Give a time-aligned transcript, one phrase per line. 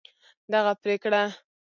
[0.53, 1.23] دغه پرېکړه